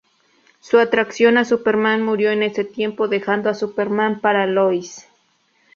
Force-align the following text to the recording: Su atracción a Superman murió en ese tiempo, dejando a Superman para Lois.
Su 0.61 0.79
atracción 0.79 1.37
a 1.37 1.45
Superman 1.45 2.01
murió 2.01 2.31
en 2.31 2.41
ese 2.41 2.63
tiempo, 2.63 3.07
dejando 3.07 3.51
a 3.51 3.53
Superman 3.53 4.19
para 4.19 4.47
Lois. 4.47 5.07